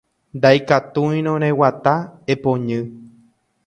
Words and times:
Ndaikatúirõ 0.37 1.35
reguata, 1.45 1.95
epoñy 2.37 2.85